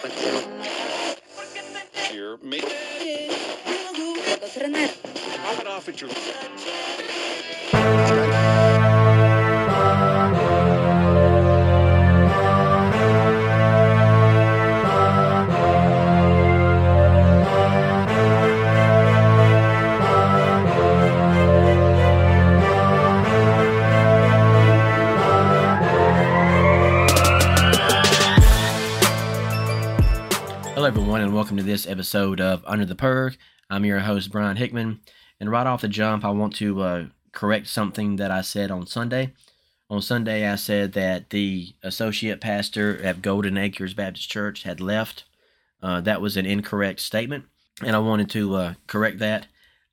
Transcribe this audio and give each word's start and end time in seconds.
consecuencia. 0.00 1.16
Here, 2.10 2.38
make 2.42 2.64
Hello, 30.86 31.00
everyone, 31.00 31.20
and 31.20 31.34
welcome 31.34 31.56
to 31.56 31.64
this 31.64 31.84
episode 31.88 32.40
of 32.40 32.62
Under 32.64 32.84
the 32.84 32.94
Perg. 32.94 33.36
I'm 33.68 33.84
your 33.84 33.98
host, 33.98 34.30
Brian 34.30 34.56
Hickman. 34.56 35.00
And 35.40 35.50
right 35.50 35.66
off 35.66 35.80
the 35.80 35.88
jump, 35.88 36.24
I 36.24 36.30
want 36.30 36.54
to 36.58 36.80
uh, 36.80 37.06
correct 37.32 37.66
something 37.66 38.14
that 38.16 38.30
I 38.30 38.40
said 38.42 38.70
on 38.70 38.86
Sunday. 38.86 39.32
On 39.90 40.00
Sunday, 40.00 40.46
I 40.46 40.54
said 40.54 40.92
that 40.92 41.30
the 41.30 41.74
associate 41.82 42.40
pastor 42.40 43.02
at 43.02 43.20
Golden 43.20 43.58
Acres 43.58 43.94
Baptist 43.94 44.30
Church 44.30 44.62
had 44.62 44.80
left. 44.80 45.24
Uh, 45.82 46.00
that 46.02 46.20
was 46.20 46.36
an 46.36 46.46
incorrect 46.46 47.00
statement, 47.00 47.46
and 47.82 47.96
I 47.96 47.98
wanted 47.98 48.30
to 48.30 48.54
uh, 48.54 48.74
correct 48.86 49.18
that. 49.18 49.48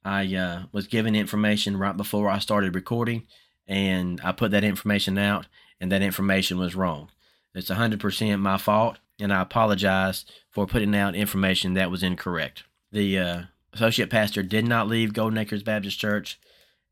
I 0.05 0.35
uh, 0.35 0.63
was 0.71 0.85
given 0.85 1.15
information 1.15 1.75
right 1.75 1.97
before 1.97 2.29
I 2.29 2.37
started 2.37 2.75
recording, 2.75 3.23
and 3.67 4.21
I 4.23 4.31
put 4.31 4.51
that 4.51 4.63
information 4.63 5.17
out, 5.17 5.47
and 5.81 5.91
that 5.91 6.03
information 6.03 6.59
was 6.59 6.75
wrong. 6.75 7.09
It's 7.55 7.71
100% 7.71 8.39
my 8.39 8.59
fault, 8.59 8.99
and 9.23 9.33
I 9.33 9.41
apologize 9.41 10.25
for 10.51 10.67
putting 10.67 10.93
out 10.93 11.15
information 11.15 11.73
that 11.73 11.89
was 11.89 12.03
incorrect. 12.03 12.63
The 12.91 13.17
uh, 13.17 13.41
associate 13.71 14.09
pastor 14.09 14.43
did 14.43 14.67
not 14.67 14.89
leave 14.89 15.13
Golden 15.13 15.37
Acres 15.37 15.63
Baptist 15.63 15.97
Church, 15.97 16.39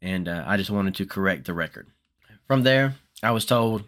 and 0.01 0.29
uh, 0.29 0.45
I 0.47 0.55
just 0.55 0.69
wanted 0.69 0.95
to 0.95 1.05
correct 1.05 1.45
the 1.45 1.53
record. 1.53 1.87
From 2.47 2.63
there, 2.63 2.95
I 3.21 3.31
was 3.31 3.45
told 3.45 3.83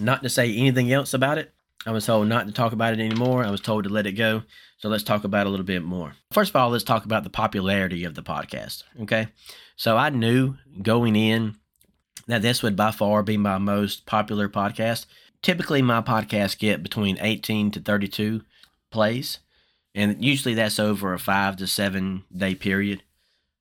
not 0.00 0.22
to 0.22 0.30
say 0.30 0.50
anything 0.56 0.90
else 0.90 1.12
about 1.12 1.36
it. 1.36 1.52
I 1.84 1.92
was 1.92 2.06
told 2.06 2.26
not 2.26 2.46
to 2.46 2.52
talk 2.52 2.72
about 2.72 2.94
it 2.94 3.00
anymore. 3.00 3.44
I 3.44 3.50
was 3.50 3.60
told 3.60 3.84
to 3.84 3.90
let 3.90 4.06
it 4.06 4.12
go. 4.12 4.42
So 4.78 4.88
let's 4.88 5.04
talk 5.04 5.24
about 5.24 5.46
a 5.46 5.50
little 5.50 5.66
bit 5.66 5.82
more. 5.82 6.14
First 6.32 6.50
of 6.50 6.56
all, 6.56 6.70
let's 6.70 6.84
talk 6.84 7.04
about 7.04 7.22
the 7.22 7.30
popularity 7.30 8.04
of 8.04 8.14
the 8.14 8.22
podcast. 8.22 8.82
Okay. 9.02 9.28
So 9.76 9.96
I 9.96 10.08
knew 10.08 10.56
going 10.82 11.16
in 11.16 11.56
that 12.26 12.42
this 12.42 12.62
would 12.62 12.76
by 12.76 12.92
far 12.92 13.22
be 13.22 13.36
my 13.36 13.58
most 13.58 14.06
popular 14.06 14.48
podcast. 14.48 15.04
Typically, 15.42 15.82
my 15.82 16.00
podcasts 16.00 16.58
get 16.58 16.82
between 16.82 17.18
18 17.20 17.70
to 17.72 17.80
32 17.80 18.42
plays, 18.90 19.38
and 19.94 20.22
usually 20.22 20.54
that's 20.54 20.78
over 20.78 21.12
a 21.12 21.18
five 21.18 21.56
to 21.56 21.66
seven 21.66 22.24
day 22.34 22.54
period. 22.54 23.02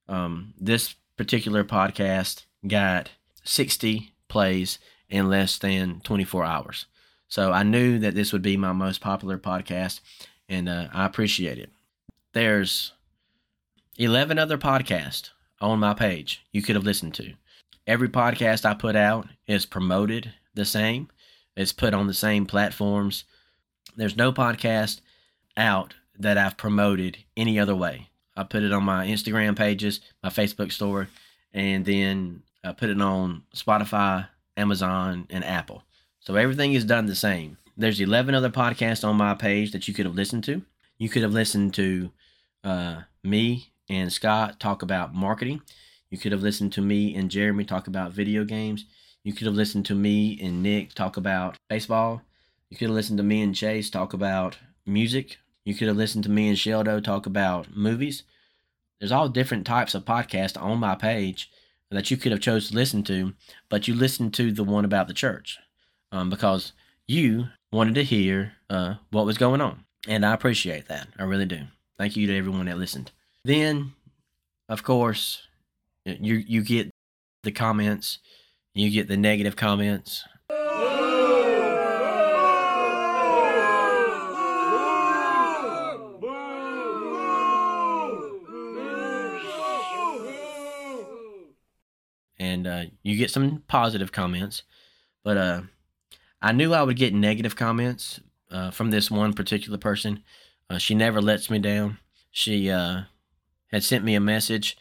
Um, 0.07 0.53
this 0.59 0.95
particular 1.17 1.63
podcast 1.63 2.45
got 2.67 3.11
60 3.43 4.13
plays 4.27 4.79
in 5.09 5.29
less 5.29 5.57
than 5.57 6.01
24 6.01 6.43
hours. 6.43 6.85
So 7.27 7.51
I 7.51 7.63
knew 7.63 7.99
that 7.99 8.15
this 8.15 8.31
would 8.33 8.41
be 8.41 8.57
my 8.57 8.73
most 8.73 9.01
popular 9.01 9.37
podcast, 9.37 9.99
and 10.47 10.69
uh, 10.69 10.87
I 10.93 11.05
appreciate 11.05 11.57
it. 11.57 11.69
There's 12.33 12.93
11 13.97 14.37
other 14.37 14.57
podcasts 14.57 15.29
on 15.61 15.79
my 15.79 15.93
page 15.93 16.45
you 16.51 16.61
could 16.61 16.75
have 16.75 16.83
listened 16.83 17.13
to. 17.15 17.33
Every 17.87 18.09
podcast 18.09 18.65
I 18.65 18.73
put 18.73 18.95
out 18.95 19.27
is 19.47 19.65
promoted 19.65 20.33
the 20.53 20.65
same, 20.65 21.09
it's 21.55 21.71
put 21.71 21.93
on 21.93 22.07
the 22.07 22.13
same 22.13 22.45
platforms. 22.45 23.23
There's 23.95 24.17
no 24.17 24.31
podcast 24.31 25.01
out 25.57 25.95
that 26.17 26.37
I've 26.37 26.57
promoted 26.57 27.17
any 27.37 27.59
other 27.59 27.75
way. 27.75 28.09
I 28.35 28.43
put 28.43 28.63
it 28.63 28.73
on 28.73 28.83
my 28.83 29.07
Instagram 29.07 29.55
pages, 29.55 30.01
my 30.21 30.29
Facebook 30.29 30.71
store, 30.71 31.07
and 31.53 31.85
then 31.85 32.43
I 32.63 32.73
put 32.73 32.89
it 32.89 33.01
on 33.01 33.43
Spotify, 33.55 34.27
Amazon, 34.57 35.27
and 35.29 35.43
Apple. 35.45 35.83
So 36.19 36.35
everything 36.35 36.73
is 36.73 36.83
done 36.83 37.05
the 37.05 37.15
same. 37.15 37.57
There's 37.77 38.01
11 38.01 38.35
other 38.35 38.49
podcasts 38.49 39.07
on 39.07 39.15
my 39.15 39.35
page 39.35 39.71
that 39.71 39.87
you 39.87 39.93
could 39.93 40.05
have 40.05 40.15
listened 40.15 40.43
to. 40.45 40.63
You 40.97 41.09
could 41.09 41.23
have 41.23 41.33
listened 41.33 41.73
to 41.75 42.11
uh, 42.63 43.01
me 43.23 43.71
and 43.89 44.11
Scott 44.11 44.59
talk 44.59 44.81
about 44.81 45.13
marketing. 45.13 45.61
You 46.09 46.17
could 46.17 46.31
have 46.31 46.41
listened 46.41 46.73
to 46.73 46.81
me 46.81 47.15
and 47.15 47.29
Jeremy 47.29 47.65
talk 47.65 47.87
about 47.87 48.11
video 48.11 48.43
games. 48.43 48.85
You 49.25 49.33
could 49.33 49.47
have 49.47 49.55
listened 49.55 49.87
to 49.87 49.95
me 49.95 50.39
and 50.39 50.61
Nick 50.61 50.93
talk 50.93 51.17
about 51.17 51.57
baseball. 51.67 52.21
You 52.69 52.77
could 52.77 52.89
have 52.89 52.95
listened 52.95 53.17
to 53.17 53.23
me 53.23 53.41
and 53.41 53.55
Chase 53.55 53.89
talk 53.89 54.13
about 54.13 54.59
music. 54.85 55.39
You 55.63 55.73
could 55.73 55.87
have 55.87 55.97
listened 55.97 56.23
to 56.25 56.29
me 56.29 56.47
and 56.47 56.55
Sheldo 56.55 57.03
talk 57.03 57.25
about 57.25 57.75
movies. 57.75 58.21
There's 58.99 59.11
all 59.11 59.27
different 59.27 59.65
types 59.65 59.95
of 59.95 60.05
podcasts 60.05 60.61
on 60.61 60.77
my 60.77 60.93
page 60.93 61.49
that 61.89 62.11
you 62.11 62.17
could 62.17 62.31
have 62.33 62.41
chose 62.41 62.69
to 62.69 62.75
listen 62.75 63.01
to, 63.05 63.33
but 63.67 63.87
you 63.87 63.95
listened 63.95 64.35
to 64.35 64.51
the 64.51 64.63
one 64.63 64.85
about 64.85 65.07
the 65.07 65.13
church 65.13 65.57
um, 66.11 66.29
because 66.29 66.73
you 67.07 67.47
wanted 67.71 67.95
to 67.95 68.03
hear 68.03 68.53
uh, 68.69 68.95
what 69.09 69.25
was 69.25 69.39
going 69.39 69.61
on, 69.61 69.85
and 70.07 70.23
I 70.23 70.33
appreciate 70.33 70.87
that. 70.87 71.07
I 71.17 71.23
really 71.23 71.45
do. 71.45 71.61
Thank 71.97 72.15
you 72.15 72.27
to 72.27 72.37
everyone 72.37 72.67
that 72.67 72.77
listened. 72.77 73.11
Then, 73.43 73.93
of 74.69 74.83
course, 74.83 75.47
you 76.05 76.35
you 76.35 76.63
get 76.63 76.91
the 77.43 77.51
comments, 77.51 78.19
you 78.75 78.91
get 78.91 79.07
the 79.07 79.17
negative 79.17 79.55
comments. 79.55 80.25
and 92.37 92.67
uh, 92.67 92.83
you 93.01 93.17
get 93.17 93.31
some 93.31 93.63
positive 93.67 94.11
comments. 94.11 94.63
But 95.23 95.37
uh, 95.37 95.61
I 96.41 96.51
knew 96.51 96.73
I 96.73 96.83
would 96.83 96.97
get 96.97 97.13
negative 97.13 97.55
comments 97.55 98.19
uh, 98.51 98.71
from 98.71 98.91
this 98.91 99.09
one 99.09 99.31
particular 99.33 99.77
person. 99.77 100.21
Uh, 100.69 100.77
she 100.77 100.95
never 100.95 101.21
lets 101.21 101.49
me 101.49 101.59
down. 101.59 101.97
She 102.29 102.69
uh, 102.69 103.03
had 103.71 103.83
sent 103.85 104.03
me 104.03 104.15
a 104.15 104.19
message 104.19 104.77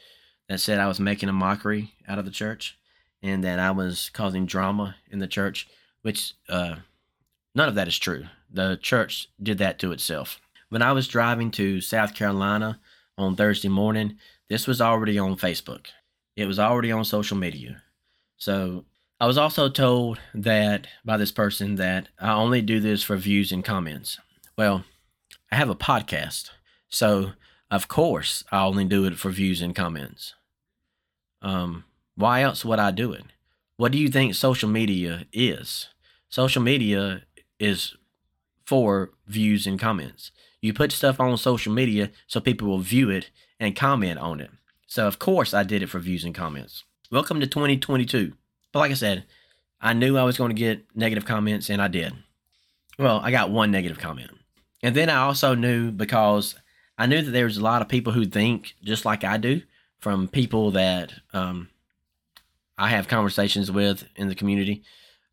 that 0.49 0.61
said 0.61 0.81
I 0.81 0.89
was 0.89 0.99
making 0.99 1.29
a 1.29 1.33
mockery 1.33 1.93
out 2.09 2.19
of 2.19 2.25
the 2.25 2.31
church 2.33 2.77
and 3.25 3.43
that 3.43 3.59
I 3.59 3.73
was 3.73 4.09
causing 4.11 4.47
drama 4.47 4.95
in 5.11 5.19
the 5.19 5.27
church, 5.27 5.67
which 6.03 6.35
uh, 6.49 6.77
none 7.57 7.69
of 7.69 7.75
that 7.75 7.89
is 7.89 7.99
true. 7.99 8.27
The 8.49 8.79
church 8.81 9.29
did 9.43 9.59
that 9.59 9.81
to 9.81 9.91
itself. 9.91 10.41
When 10.69 10.83
I 10.83 10.93
was 10.93 11.09
driving 11.09 11.51
to 11.53 11.81
South 11.81 12.15
Carolina 12.15 12.79
on 13.19 13.35
Thursday 13.35 13.69
morning, 13.69 14.19
this 14.49 14.69
was 14.69 14.81
already 14.81 15.19
on 15.19 15.35
Facebook 15.37 15.87
it 16.37 16.47
was 16.47 16.59
already 16.59 16.91
on 16.91 17.05
social 17.05 17.37
media. 17.37 17.83
So 18.37 18.85
I 19.21 19.27
was 19.27 19.39
also 19.39 19.69
told 19.69 20.19
that 20.35 20.87
by 21.05 21.17
this 21.17 21.33
person 21.33 21.77
that 21.77 22.09
I 22.19 22.33
only 22.33 22.61
do 22.61 22.81
this 22.81 23.03
for 23.03 23.17
views 23.17 23.53
and 23.53 23.65
comments. 23.65 24.19
Well, 24.57 24.85
I 25.51 25.57
have 25.57 25.71
a 25.71 25.77
podcast, 25.77 26.51
so 26.89 27.33
of 27.71 27.89
course 27.89 28.45
I 28.51 28.65
only 28.65 28.85
do 28.85 29.05
it 29.05 29.17
for 29.17 29.31
views 29.31 29.63
and 29.63 29.75
comments. 29.75 30.35
Um, 31.43 31.85
why 32.17 32.43
else 32.43 32.65
would 32.65 32.79
I 32.79 32.91
do 32.91 33.13
it? 33.13 33.25
What 33.77 33.93
do 33.93 33.99
you 33.99 34.09
think 34.09 34.35
social 34.35 34.69
media 34.69 35.27
is? 35.33 35.89
Social 36.29 36.63
media 36.63 37.23
is 37.59 37.97
for 38.65 39.11
views 39.27 39.67
and 39.67 39.79
comments. 39.79 40.31
You 40.61 40.73
put 40.73 40.93
stuff 40.93 41.21
on 41.21 41.37
social 41.37 41.73
media 41.73 42.11
so 42.27 42.41
people 42.41 42.69
will 42.69 42.79
view 42.79 43.11
it 43.11 43.31
and 43.59 43.77
comment 43.77 44.19
on 44.19 44.41
it. 44.41 44.51
So 44.87 45.07
of 45.07 45.19
course 45.19 45.53
I 45.53 45.65
did 45.65 45.83
it 45.83 45.89
for 45.89 45.99
views 45.99 46.25
and 46.25 46.35
comments. 46.35 46.85
Welcome 47.11 47.41
to 47.41 47.47
2022. 47.47 48.33
But 48.73 48.79
like 48.79 48.91
I 48.91 48.95
said, 48.95 49.25
I 49.81 49.93
knew 49.93 50.17
I 50.17 50.25
was 50.25 50.39
going 50.39 50.51
to 50.51 50.55
get 50.55 50.85
negative 50.95 51.25
comments 51.25 51.69
and 51.69 51.83
I 51.83 51.89
did. 51.89 52.15
Well, 52.99 53.21
I 53.23 53.31
got 53.31 53.51
one 53.51 53.71
negative 53.71 53.99
comment. 53.99 54.31
And 54.83 54.95
then 54.95 55.11
I 55.11 55.17
also 55.17 55.55
knew 55.55 55.91
because 55.91 56.55
I 56.97 57.07
knew 57.07 57.23
that 57.23 57.31
there 57.33 57.47
was 57.47 57.57
a 57.57 57.63
lot 57.63 57.83
of 57.83 57.89
people 57.89 58.13
who 58.13 58.25
think 58.25 58.75
just 58.83 59.05
like 59.05 59.25
I 59.25 59.37
do 59.37 59.63
from 59.99 60.29
people 60.29 60.71
that 60.73 61.13
um, 61.33 61.69
I 62.77 62.89
have 62.89 63.09
conversations 63.09 63.71
with 63.71 64.05
in 64.17 64.29
the 64.29 64.35
community. 64.35 64.83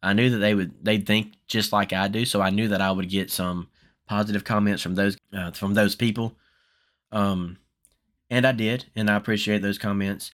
I 0.03 0.13
knew 0.13 0.29
that 0.29 0.37
they 0.37 0.53
would 0.53 0.83
they 0.83 0.97
think 0.99 1.33
just 1.47 1.71
like 1.73 1.93
I 1.93 2.07
do, 2.07 2.25
so 2.25 2.41
I 2.41 2.49
knew 2.49 2.67
that 2.67 2.81
I 2.81 2.91
would 2.91 3.09
get 3.09 3.31
some 3.31 3.67
positive 4.07 4.43
comments 4.43 4.81
from 4.81 4.95
those 4.95 5.17
uh, 5.33 5.51
from 5.51 5.73
those 5.73 5.95
people. 5.95 6.35
Um, 7.11 7.57
and 8.29 8.45
I 8.45 8.51
did, 8.51 8.85
and 8.95 9.09
I 9.09 9.15
appreciate 9.15 9.61
those 9.61 9.77
comments. 9.77 10.31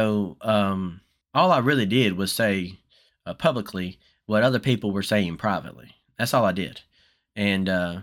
So, 0.00 0.38
um, 0.40 1.02
all 1.34 1.52
I 1.52 1.58
really 1.58 1.84
did 1.84 2.16
was 2.16 2.32
say 2.32 2.78
uh, 3.26 3.34
publicly 3.34 3.98
what 4.30 4.44
other 4.44 4.60
people 4.60 4.92
were 4.92 5.02
saying 5.02 5.36
privately. 5.36 5.96
That's 6.16 6.32
all 6.32 6.44
I 6.44 6.52
did. 6.52 6.82
And 7.34 7.68
uh, 7.68 8.02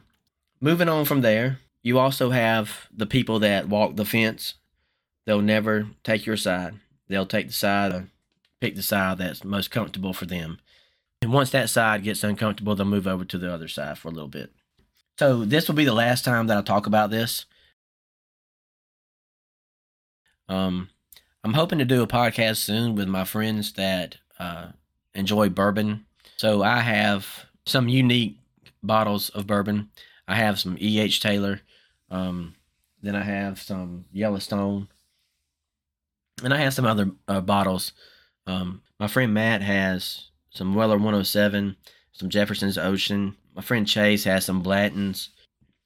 moving 0.59 0.89
on 0.89 1.06
from 1.06 1.21
there, 1.21 1.59
you 1.83 2.00
also 2.00 2.31
have 2.31 2.89
the 2.94 3.06
people 3.06 3.39
that 3.39 3.69
walk 3.69 3.95
the 3.95 4.03
fence. 4.03 4.56
They'll 5.25 5.41
never 5.41 5.88
take 6.03 6.25
your 6.25 6.35
side. 6.35 6.74
They'll 7.07 7.25
take 7.25 7.47
the 7.47 7.53
side, 7.53 7.94
uh, 7.94 8.01
pick 8.59 8.75
the 8.75 8.81
side 8.81 9.19
that's 9.19 9.45
most 9.45 9.71
comfortable 9.71 10.12
for 10.12 10.25
them. 10.25 10.59
And 11.21 11.31
once 11.31 11.50
that 11.51 11.69
side 11.69 12.03
gets 12.03 12.25
uncomfortable, 12.25 12.75
they'll 12.75 12.85
move 12.85 13.07
over 13.07 13.23
to 13.23 13.38
the 13.38 13.53
other 13.53 13.69
side 13.69 13.97
for 13.97 14.09
a 14.09 14.12
little 14.12 14.27
bit. 14.27 14.51
So 15.18 15.45
this 15.45 15.69
will 15.69 15.75
be 15.75 15.85
the 15.85 15.94
last 15.94 16.25
time 16.25 16.47
that 16.47 16.57
I 16.57 16.62
talk 16.62 16.88
about 16.88 17.09
this. 17.09 17.45
Um, 20.50 20.89
I'm 21.45 21.53
hoping 21.53 21.80
to 21.80 21.85
do 21.85 22.03
a 22.03 22.07
podcast 22.07 22.57
soon 22.57 22.95
with 22.95 23.07
my 23.07 23.23
friends 23.23 23.71
that 23.73 24.18
uh, 24.38 24.71
enjoy 25.13 25.47
bourbon. 25.47 26.03
So 26.37 26.61
I 26.61 26.79
have 26.81 27.47
some 27.65 27.89
unique 27.89 28.37
bottles 28.83 29.29
of 29.29 29.47
bourbon. 29.47 29.89
I 30.27 30.35
have 30.35 30.59
some 30.59 30.77
E.H. 30.79 31.19
Taylor. 31.19 31.61
Um, 32.11 32.55
then 33.01 33.15
I 33.15 33.23
have 33.23 33.61
some 33.61 34.05
Yellowstone. 34.11 34.87
And 36.43 36.53
I 36.53 36.57
have 36.57 36.75
some 36.75 36.85
other 36.85 37.11
uh, 37.27 37.41
bottles. 37.41 37.93
Um, 38.45 38.81
my 38.99 39.07
friend 39.07 39.33
Matt 39.33 39.63
has 39.63 40.29
some 40.51 40.75
Weller 40.75 40.97
107, 40.97 41.75
some 42.11 42.29
Jefferson's 42.29 42.77
Ocean. 42.77 43.35
My 43.55 43.63
friend 43.63 43.87
Chase 43.87 44.23
has 44.25 44.45
some 44.45 44.61
Blanton's. 44.61 45.29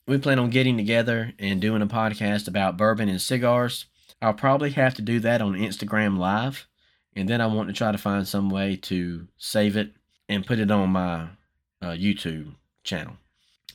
We 0.05 0.17
plan 0.17 0.39
on 0.39 0.49
getting 0.49 0.75
together 0.75 1.33
and 1.39 1.61
doing 1.61 1.81
a 1.81 1.87
podcast 1.87 2.49
about 2.49 2.75
bourbon 2.75 3.07
and 3.07 3.21
cigars. 3.21 3.85
I'll 4.21 4.33
probably 4.33 4.71
have 4.71 4.93
to 4.95 5.01
do 5.01 5.21
that 5.21 5.41
on 5.41 5.53
Instagram 5.53 6.17
Live. 6.17 6.67
And 7.15 7.29
then 7.29 7.39
I 7.39 7.47
want 7.47 7.69
to 7.69 7.73
try 7.73 7.91
to 7.91 7.97
find 7.97 8.27
some 8.27 8.49
way 8.49 8.75
to 8.83 9.27
save 9.37 9.77
it 9.77 9.93
and 10.31 10.45
put 10.45 10.59
it 10.59 10.71
on 10.71 10.91
my 10.91 11.27
uh, 11.81 11.91
YouTube 11.91 12.55
channel. 12.83 13.17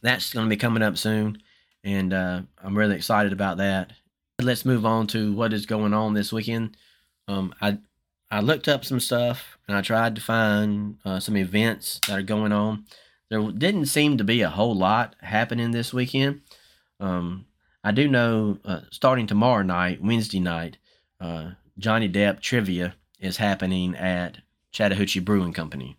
That's 0.02 0.32
going 0.32 0.46
to 0.46 0.50
be 0.50 0.56
coming 0.56 0.82
up 0.82 0.96
soon. 0.96 1.42
And 1.84 2.12
uh, 2.12 2.42
I'm 2.62 2.76
really 2.76 2.96
excited 2.96 3.32
about 3.32 3.58
that. 3.58 3.92
Let's 4.40 4.64
move 4.64 4.86
on 4.86 5.06
to 5.08 5.32
what 5.32 5.52
is 5.52 5.66
going 5.66 5.94
on 5.94 6.14
this 6.14 6.32
weekend. 6.32 6.76
Um, 7.28 7.54
I 7.60 7.78
I 8.30 8.40
looked 8.40 8.68
up 8.68 8.84
some 8.84 9.00
stuff 9.00 9.56
and 9.68 9.76
I 9.76 9.82
tried 9.82 10.16
to 10.16 10.20
find 10.20 10.96
uh, 11.04 11.20
some 11.20 11.36
events 11.36 12.00
that 12.06 12.18
are 12.18 12.22
going 12.22 12.52
on. 12.52 12.86
There 13.30 13.40
didn't 13.52 13.86
seem 13.86 14.18
to 14.18 14.24
be 14.24 14.42
a 14.42 14.50
whole 14.50 14.74
lot 14.74 15.14
happening 15.20 15.70
this 15.70 15.92
weekend. 15.92 16.42
Um, 16.98 17.46
I 17.84 17.92
do 17.92 18.08
know 18.08 18.58
uh, 18.64 18.80
starting 18.90 19.26
tomorrow 19.26 19.62
night, 19.62 20.02
Wednesday 20.02 20.40
night, 20.40 20.78
uh, 21.20 21.50
Johnny 21.78 22.08
Depp 22.08 22.40
trivia 22.40 22.96
is 23.20 23.36
happening 23.36 23.94
at 23.94 24.38
Chattahoochee 24.72 25.20
Brewing 25.20 25.52
Company. 25.52 25.96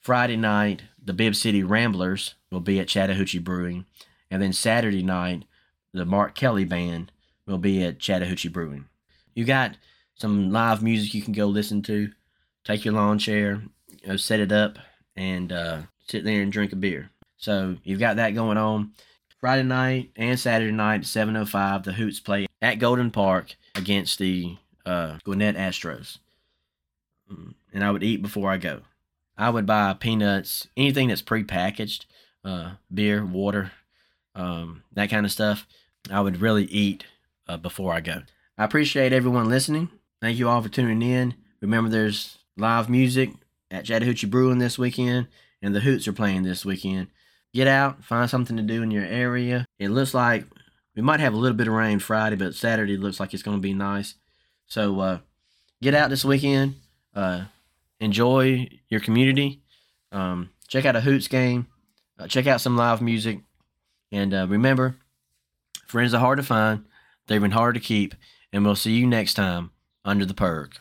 Friday 0.00 0.36
night, 0.36 0.82
the 1.02 1.12
Bibb 1.12 1.34
City 1.34 1.62
Ramblers 1.62 2.34
will 2.50 2.60
be 2.60 2.80
at 2.80 2.88
Chattahoochee 2.88 3.38
Brewing. 3.38 3.84
And 4.30 4.40
then 4.40 4.54
Saturday 4.54 5.02
night, 5.02 5.44
the 5.92 6.06
Mark 6.06 6.34
Kelly 6.34 6.64
Band 6.64 7.12
will 7.46 7.58
be 7.58 7.84
at 7.84 7.98
Chattahoochee 7.98 8.48
Brewing. 8.48 8.86
You 9.34 9.44
got 9.44 9.76
some 10.14 10.50
live 10.50 10.82
music 10.82 11.12
you 11.12 11.22
can 11.22 11.34
go 11.34 11.46
listen 11.46 11.82
to. 11.82 12.10
Take 12.64 12.84
your 12.84 12.94
lawn 12.94 13.18
chair, 13.18 13.62
you 13.88 14.08
know, 14.08 14.16
set 14.16 14.40
it 14.40 14.52
up, 14.52 14.78
and 15.16 15.52
uh, 15.52 15.82
sit 16.08 16.24
there 16.24 16.42
and 16.42 16.52
drink 16.52 16.72
a 16.72 16.76
beer. 16.76 17.10
So 17.36 17.76
you've 17.84 18.00
got 18.00 18.16
that 18.16 18.34
going 18.34 18.58
on. 18.58 18.92
Friday 19.38 19.62
night 19.62 20.10
and 20.16 20.38
Saturday 20.38 20.72
night, 20.72 21.02
7:05, 21.02 21.84
the 21.84 21.92
Hoots 21.92 22.20
play 22.20 22.46
at 22.60 22.78
Golden 22.78 23.10
Park 23.10 23.56
against 23.74 24.18
the 24.18 24.56
uh, 24.84 25.18
Gwinnett 25.24 25.56
Astros. 25.56 26.18
Mm, 27.30 27.54
and 27.72 27.84
I 27.84 27.90
would 27.90 28.02
eat 28.02 28.22
before 28.22 28.50
I 28.50 28.58
go. 28.58 28.82
I 29.40 29.48
would 29.48 29.64
buy 29.64 29.94
peanuts, 29.94 30.68
anything 30.76 31.08
that's 31.08 31.22
prepackaged, 31.22 32.04
uh, 32.44 32.72
beer, 32.92 33.24
water, 33.24 33.72
um, 34.34 34.82
that 34.92 35.08
kind 35.08 35.24
of 35.24 35.32
stuff. 35.32 35.66
I 36.10 36.20
would 36.20 36.42
really 36.42 36.64
eat 36.64 37.06
uh, 37.48 37.56
before 37.56 37.94
I 37.94 38.00
go. 38.00 38.20
I 38.58 38.64
appreciate 38.64 39.14
everyone 39.14 39.48
listening. 39.48 39.88
Thank 40.20 40.38
you 40.38 40.46
all 40.46 40.60
for 40.60 40.68
tuning 40.68 41.00
in. 41.00 41.34
Remember, 41.62 41.88
there's 41.88 42.36
live 42.58 42.90
music 42.90 43.30
at 43.70 43.86
Chattahoochee 43.86 44.26
Brewing 44.26 44.58
this 44.58 44.78
weekend, 44.78 45.28
and 45.62 45.74
the 45.74 45.80
Hoots 45.80 46.06
are 46.06 46.12
playing 46.12 46.42
this 46.42 46.66
weekend. 46.66 47.06
Get 47.54 47.66
out, 47.66 48.04
find 48.04 48.28
something 48.28 48.58
to 48.58 48.62
do 48.62 48.82
in 48.82 48.90
your 48.90 49.06
area. 49.06 49.64
It 49.78 49.88
looks 49.88 50.12
like 50.12 50.44
we 50.94 51.00
might 51.00 51.20
have 51.20 51.32
a 51.32 51.38
little 51.38 51.56
bit 51.56 51.66
of 51.66 51.72
rain 51.72 51.98
Friday, 51.98 52.36
but 52.36 52.54
Saturday 52.54 52.98
looks 52.98 53.18
like 53.18 53.32
it's 53.32 53.42
going 53.42 53.56
to 53.56 53.62
be 53.62 53.72
nice. 53.72 54.16
So 54.66 55.00
uh, 55.00 55.18
get 55.80 55.94
out 55.94 56.10
this 56.10 56.26
weekend. 56.26 56.74
Uh, 57.14 57.44
enjoy 58.00 58.68
your 58.88 59.00
community. 59.00 59.62
Um, 60.10 60.50
check 60.68 60.84
out 60.84 60.96
a 60.96 61.00
Hoots 61.00 61.28
game. 61.28 61.68
Uh, 62.18 62.26
check 62.26 62.46
out 62.46 62.60
some 62.60 62.76
live 62.76 63.00
music. 63.00 63.40
And 64.10 64.34
uh, 64.34 64.46
remember, 64.48 64.96
friends 65.86 66.12
are 66.14 66.20
hard 66.20 66.38
to 66.38 66.42
find, 66.42 66.84
they've 67.26 67.40
been 67.40 67.52
hard 67.52 67.74
to 67.74 67.80
keep. 67.80 68.14
And 68.52 68.64
we'll 68.64 68.74
see 68.74 68.92
you 68.92 69.06
next 69.06 69.34
time 69.34 69.70
under 70.04 70.26
the 70.26 70.34
perk. 70.34 70.80